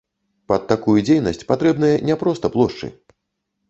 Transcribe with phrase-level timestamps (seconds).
[0.51, 2.95] Пад такую дзейнасць патрэбныя не проста плошчы!